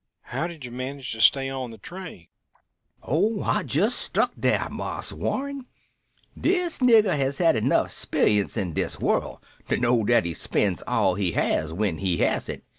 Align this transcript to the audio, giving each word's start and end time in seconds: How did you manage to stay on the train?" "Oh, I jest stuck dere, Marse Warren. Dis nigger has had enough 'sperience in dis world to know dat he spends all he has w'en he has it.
How 0.23 0.47
did 0.47 0.65
you 0.65 0.71
manage 0.71 1.11
to 1.11 1.21
stay 1.21 1.47
on 1.47 1.69
the 1.69 1.77
train?" 1.77 2.25
"Oh, 3.03 3.43
I 3.43 3.61
jest 3.61 3.99
stuck 3.99 4.31
dere, 4.35 4.67
Marse 4.67 5.13
Warren. 5.13 5.67
Dis 6.35 6.79
nigger 6.79 7.15
has 7.15 7.37
had 7.37 7.55
enough 7.55 7.91
'sperience 7.91 8.57
in 8.57 8.73
dis 8.73 8.99
world 8.99 9.43
to 9.69 9.77
know 9.77 10.03
dat 10.03 10.25
he 10.25 10.33
spends 10.33 10.81
all 10.87 11.13
he 11.13 11.33
has 11.33 11.69
w'en 11.69 11.99
he 11.99 12.17
has 12.17 12.49
it. 12.49 12.63